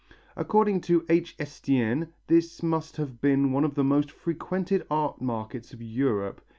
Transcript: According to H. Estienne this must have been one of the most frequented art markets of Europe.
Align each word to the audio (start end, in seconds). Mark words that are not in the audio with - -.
According 0.35 0.81
to 0.89 1.05
H. 1.09 1.35
Estienne 1.37 2.11
this 2.25 2.63
must 2.63 2.97
have 2.97 3.21
been 3.21 3.51
one 3.51 3.63
of 3.63 3.75
the 3.75 3.83
most 3.83 4.09
frequented 4.09 4.83
art 4.89 5.21
markets 5.21 5.73
of 5.73 5.81
Europe. 5.83 6.41